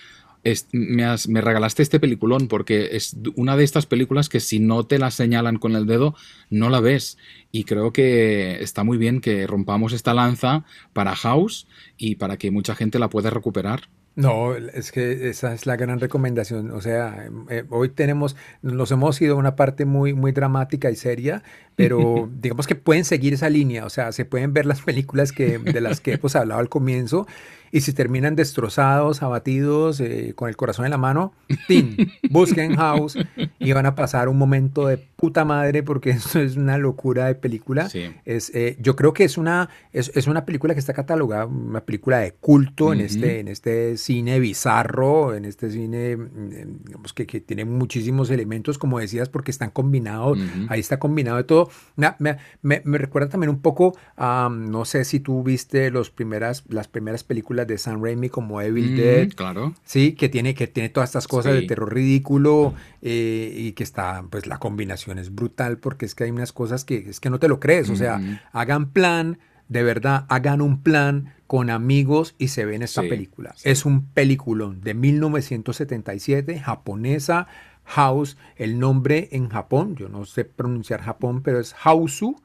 [0.73, 5.11] me, regalaste este peliculón porque es una de estas películas que si no te la
[5.11, 6.15] señalan con el dedo,
[6.51, 7.19] no la ves.
[7.53, 12.51] Y creo que está muy bien que rompamos esta lanza para House y para que
[12.51, 13.89] mucha gente la pueda recuperar.
[14.17, 16.71] No, es que esa es la gran recomendación.
[16.71, 20.97] O sea, eh, hoy tenemos, nos hemos ido a una parte muy, muy dramática y
[20.97, 21.43] seria,
[21.77, 23.85] pero digamos que pueden seguir esa línea.
[23.85, 27.27] O sea, se pueden ver las películas que, de las que hemos hablado al comienzo
[27.73, 31.33] y si terminan destrozados, abatidos, eh, con el corazón en la mano,
[31.67, 31.97] ¡tin!
[32.31, 33.19] busquen House
[33.59, 37.35] y van a pasar un momento de puta madre porque eso es una locura de
[37.35, 37.89] película.
[38.25, 41.81] Es, eh, yo creo que es una, es, es, una película que está catalogada, una
[41.81, 47.27] película de culto en, este, en este cine bizarro, en este cine mm, digamos, que,
[47.27, 51.71] que tiene muchísimos elementos, como decías, porque están combinados, ahí está combinado de todo.
[51.97, 52.15] Me,
[52.63, 56.89] me, me, recuerda también un poco a, no sé si tú viste los primeras, las
[56.89, 59.29] primeras películas de Sam Raimi como Evil mm, Dead.
[59.35, 59.75] Claro.
[59.85, 64.25] Sí, que tiene, que tiene todas estas cosas de terror ridículo eh, y que está,
[64.31, 67.39] pues la combinación es brutal porque es que hay unas cosas que es que no
[67.39, 67.91] te lo crees.
[67.91, 68.21] O sea,
[68.53, 69.39] hagan plan,
[69.69, 73.55] de verdad, hagan un plan con amigos y se ven esta película.
[73.63, 77.47] Es un peliculón de 1977, japonesa.
[77.87, 82.37] House, el nombre en Japón, yo no sé pronunciar Japón, pero es Hausu,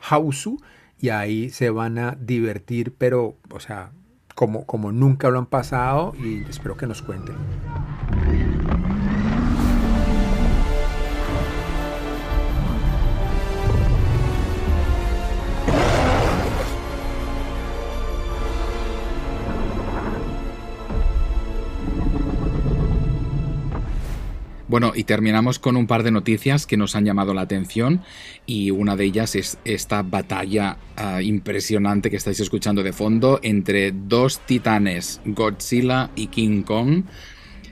[0.00, 0.60] Hausu,
[1.00, 3.92] y ahí se van a divertir, pero, o sea,
[4.38, 7.34] como, como nunca lo han pasado y espero que nos cuenten.
[24.68, 28.02] Bueno, y terminamos con un par de noticias que nos han llamado la atención
[28.44, 33.92] y una de ellas es esta batalla ah, impresionante que estáis escuchando de fondo entre
[33.92, 37.04] dos titanes, Godzilla y King Kong.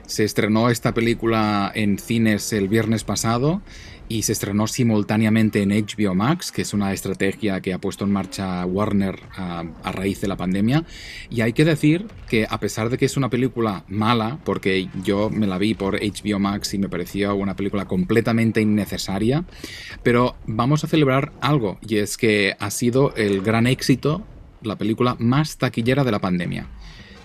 [0.07, 3.61] Se estrenó esta película en cines el viernes pasado
[4.07, 8.13] y se estrenó simultáneamente en HBO Max, que es una estrategia que ha puesto en
[8.13, 10.85] marcha Warner a, raíz de la pandemia.
[11.29, 15.29] Y hay que decir que a pesar de que es una película mala, porque yo
[15.29, 19.43] me la vi por HBO Max y me pareció una película completamente innecesaria,
[20.03, 24.25] pero vamos a celebrar algo, y es que ha sido el gran éxito,
[24.61, 26.67] la película más taquillera de la pandemia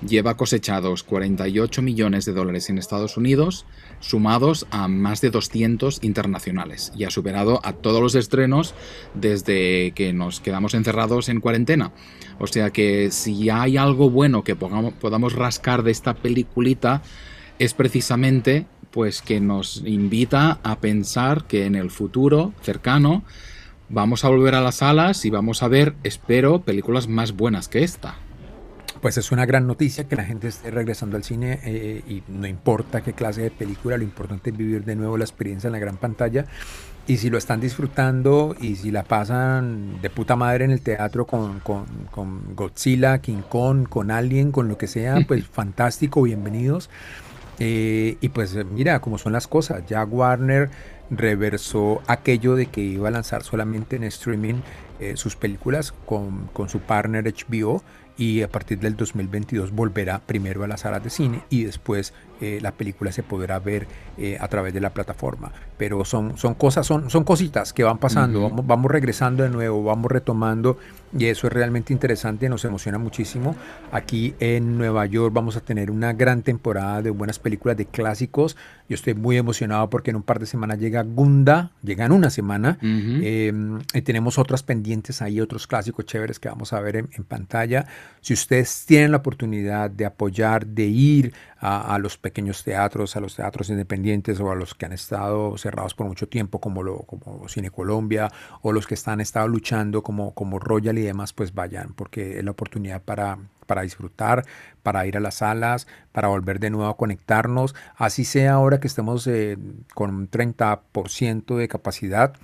[0.06, 3.66] lleva cosechados 48 millones de dólares en Estados Unidos,
[4.00, 8.74] sumados a más de 200 internacionales, y ha superado a todos los estrenos
[9.14, 11.92] desde que nos quedamos encerrados en cuarentena.
[12.38, 17.02] O sea que si hay algo bueno que podamos, rascar de esta peliculita,
[17.58, 23.24] es precisamente pues que nos invita a pensar que en el futuro cercano
[23.88, 27.84] vamos a volver a las salas y vamos a ver, espero, películas más buenas que
[27.84, 28.16] esta
[29.02, 32.46] pues es una gran noticia que la gente esté regresando al cine eh, y no
[32.46, 35.80] importa qué clase de película, lo importante es vivir de nuevo la experiencia en la
[35.80, 36.46] gran pantalla.
[37.08, 41.26] Y si lo están disfrutando y si la pasan de puta madre en el teatro
[41.26, 46.88] con, con, con Godzilla, King Kong, con Alien, con lo que sea, pues fantástico, bienvenidos.
[47.58, 49.84] Eh, y pues mira cómo son las cosas.
[49.88, 50.70] Ya Warner
[51.10, 54.60] reversó aquello de que iba a lanzar solamente en streaming
[55.00, 57.82] eh, sus películas con, con, su partner HBO
[58.16, 62.58] y a partir del 2022 volverá primero a las salas de cine y después eh,
[62.60, 63.86] la película se podrá ver
[64.18, 65.52] eh, a través de la plataforma.
[65.78, 69.84] Pero son, son cosas, son, son cositas que van pasando, vamos, vamos regresando de nuevo,
[69.84, 70.76] vamos retomando
[71.16, 73.54] y eso es realmente interesante, nos emociona muchísimo.
[73.92, 78.56] Aquí en Nueva York vamos a tener una gran temporada de buenas películas de clásicos.
[78.88, 82.30] Yo estoy muy emocionado porque en un par de semanas llega Gunda, llega en una
[82.30, 82.78] semana.
[82.82, 87.24] Em, y tenemos otras pendientes ahí, otros clásicos chéveres que vamos a ver en, en
[87.24, 87.86] pantalla.
[88.20, 92.31] Si ustedes tienen la oportunidad de apoyar, de ir a, los pequeños
[92.64, 96.60] teatros, a los teatros independientes o a los que han estado cerrados por mucho tiempo,
[96.60, 98.30] como, lo, como Cine Colombia,
[98.62, 102.38] o los que están estado luchando como, como Royal y y demás, pues vayan, porque
[102.38, 104.44] es la oportunidad para, para disfrutar,
[104.82, 107.74] para ir a las salas, para volver de nuevo a conectarnos.
[107.96, 109.58] Así sea ahora que estemos eh,
[109.94, 112.34] con un 30% de capacidad.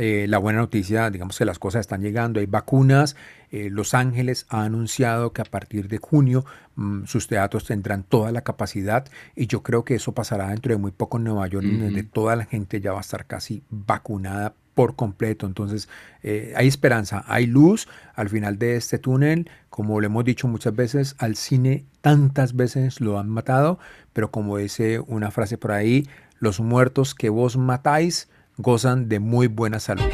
[0.00, 3.16] Eh, la buena noticia, digamos que las cosas están llegando, hay vacunas.
[3.50, 6.44] Eh, Los Ángeles ha anunciado que a partir de junio
[6.76, 10.78] mm, sus teatros tendrán toda la capacidad y yo creo que eso pasará dentro de
[10.78, 14.54] muy poco en Nueva York, donde toda la gente ya va a estar casi vacunada
[14.74, 15.46] por completo.
[15.46, 15.88] Entonces
[16.22, 19.50] eh, hay esperanza, hay luz al final de este túnel.
[19.68, 23.80] Como lo hemos dicho muchas veces, al cine tantas veces lo han matado,
[24.12, 26.06] pero como dice una frase por ahí,
[26.38, 28.28] los muertos que vos matáis
[28.58, 30.04] gozan de muy buena salud.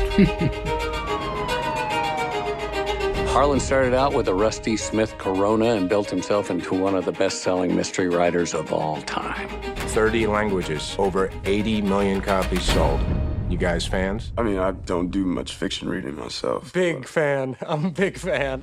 [3.34, 7.10] Harlan started out with a Rusty Smith Corona and built himself into one of the
[7.10, 9.48] best selling mystery writers of all time.
[9.88, 13.00] 30 languages, over 80 million copies sold.
[13.48, 14.32] You guys fans?
[14.38, 16.72] I mean, I don't do much fiction reading myself.
[16.72, 17.56] Big fan.
[17.66, 18.62] I'm a big fan.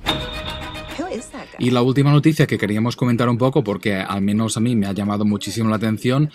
[0.96, 1.58] Who is that guy?
[1.58, 4.86] Y la última noticia que queríamos comentar un poco, porque al menos a mí me
[4.86, 6.30] ha llamado muchísimo la atención,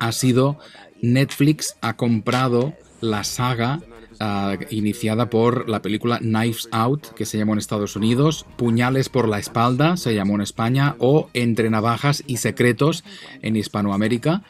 [0.00, 0.58] ha sido
[1.02, 2.72] Netflix ha comprado
[3.04, 3.80] la saga
[4.18, 9.28] ah, iniciada por la película Knives Out, que se llamó en Estados Unidos, Puñales por
[9.28, 13.04] la espalda, se llamó en España, o Entre navajas y secretos
[13.42, 14.42] en Hispanoamérica.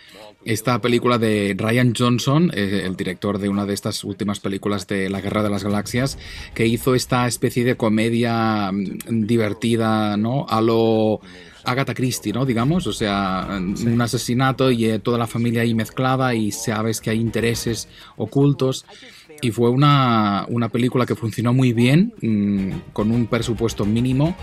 [0.44, 5.09] Esta película de Ryan Johnson, eh, el director de una de estas últimas películas de
[5.09, 6.18] La Guerra de las Galaxias,
[6.55, 10.46] que hizo esta especie de comedia mm, divertida, ¿no?
[10.48, 11.20] A lo
[11.65, 12.45] Agatha Christie, ¿no?
[12.45, 17.11] Digamos, o sea, un asesinato y eh, toda la familia ahí mezclada y sabes que
[17.11, 18.85] hay intereses ocultos.
[19.41, 24.37] Y fue una, una película que funcionó muy bien, mm, con un presupuesto mínimo.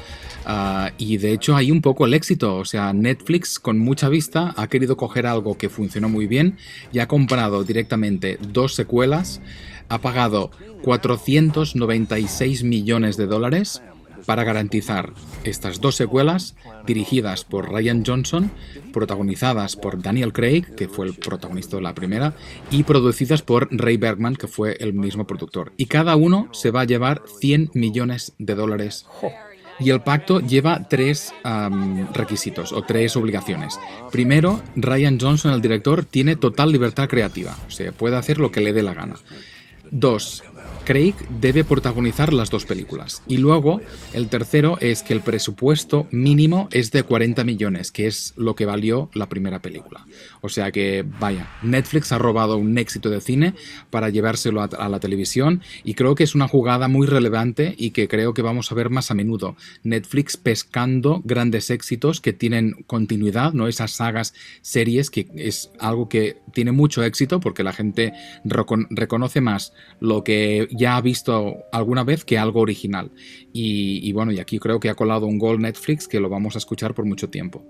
[0.46, 2.58] ah, y de hecho hay un poco el éxito.
[2.58, 6.58] O sea, Netflix con mucha vista ha querido coger algo que funcionó muy bien
[6.92, 9.42] y ha comprado directamente dos secuelas.
[9.90, 10.52] Ha pagado
[10.84, 13.82] 496 millones de dólares
[14.26, 15.14] para garantizar
[15.44, 16.56] estas dos secuelas
[16.86, 18.52] dirigidas por Ryan Johnson,
[18.94, 22.34] protagonizadas por Daniel Craig, que fue el protagonista de la primera,
[22.70, 25.74] y producidas por Ray Bergman, que fue el mismo productor.
[25.78, 29.06] Y cada uno se va a llevar 100 millones de dólares.
[29.80, 31.34] Y el pacto lleva tres
[32.14, 33.80] requisitos o tres obligaciones.
[34.12, 38.62] Primero, Ryan Johnson, el director, tiene total libertad creativa, o sea, puede hacer lo que
[38.62, 39.16] le dé la gana.
[39.90, 40.44] Dos,
[40.84, 43.22] Craig debe protagonizar las dos películas.
[43.28, 43.82] Y luego,
[44.14, 48.66] el tercero es que el presupuesto mínimo es de 40 millones, que es lo que
[48.66, 50.06] valió la primera película.
[50.42, 53.54] O sea que, vaya, Netflix ha robado un éxito de cine
[53.92, 58.08] para llevárselo a, la televisión y creo que es una jugada muy relevante y que
[58.08, 59.56] creo que vamos a ver más a menudo.
[59.84, 63.68] Netflix pescando grandes éxitos que tienen continuidad, ¿no?
[63.68, 68.14] Esas sagas, series, que es algo que tiene mucho éxito porque la gente
[68.44, 73.12] recon- reconoce más lo que ya ha visto alguna vez que algo original.
[73.54, 76.58] Y bueno, y aquí creo que ha colado un gol Netflix que lo vamos a
[76.58, 77.64] escuchar por mucho tiempo.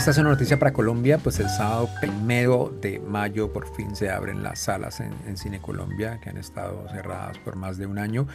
[0.00, 4.08] Esta es una noticia para Colombia, pues el sábado primero de mayo por fin se
[4.08, 7.98] abren las salas en, en Cine Colombia, que han estado cerradas por más de un
[7.98, 8.26] año.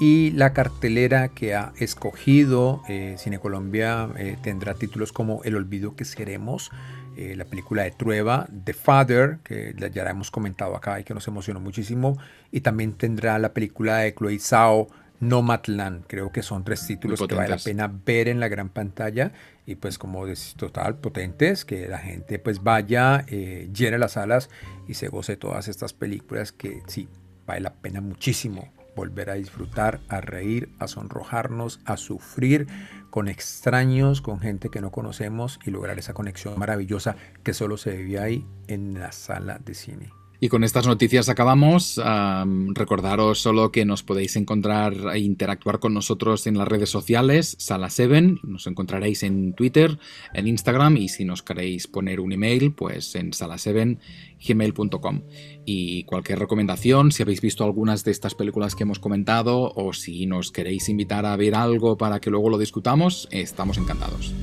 [0.00, 5.94] Y la cartelera que ha escogido eh, Cine Colombia eh, tendrá títulos como El olvido
[5.94, 6.72] que seremos,
[7.16, 11.14] eh, la película de Trueba, The Father, que ya la hemos comentado acá y que
[11.14, 12.18] nos emocionó muchísimo,
[12.50, 14.88] y también tendrá la película de Chloe Zhao,
[15.20, 16.04] Nomadland.
[16.08, 19.30] Creo que son tres títulos que vale la pena ver en la gran pantalla
[19.66, 24.50] y pues como es total potentes, que la gente pues vaya, eh, llene las salas
[24.88, 27.08] y se goce todas estas películas que sí,
[27.46, 32.66] vale la pena muchísimo volver a disfrutar, a reír, a sonrojarnos, a sufrir
[33.10, 37.96] con extraños, con gente que no conocemos y lograr esa conexión maravillosa que solo se
[37.96, 40.21] vive ahí en la sala de cine.
[40.44, 42.00] Y con estas noticias acabamos.
[42.02, 47.54] Am, recordaros solo que nos podéis encontrar e interactuar con nosotros en las redes sociales,
[47.60, 48.38] Sala 7.
[48.42, 50.00] Nos encontraréis en Twitter,
[50.34, 55.22] en Instagram y si nos queréis poner un email, pues en sala7gmail.com.
[55.64, 60.26] Y cualquier recomendación, si habéis visto algunas de estas películas que hemos comentado o si
[60.26, 64.34] nos queréis invitar a ver algo para que luego lo discutamos, estamos encantados.